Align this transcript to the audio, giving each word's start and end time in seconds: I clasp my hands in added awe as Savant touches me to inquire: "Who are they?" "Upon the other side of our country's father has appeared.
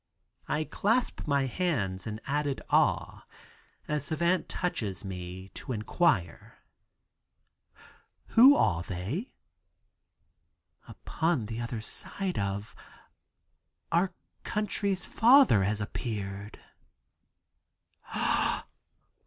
I 0.47 0.63
clasp 0.63 1.27
my 1.27 1.45
hands 1.45 2.07
in 2.07 2.19
added 2.25 2.59
awe 2.71 3.27
as 3.87 4.03
Savant 4.05 4.49
touches 4.49 5.05
me 5.05 5.49
to 5.49 5.71
inquire: 5.73 6.63
"Who 8.29 8.55
are 8.55 8.81
they?" 8.81 9.31
"Upon 10.87 11.45
the 11.45 11.61
other 11.61 11.81
side 11.81 12.39
of 12.39 12.73
our 13.91 14.15
country's 14.41 15.05
father 15.05 15.63
has 15.65 15.79
appeared. 15.79 16.59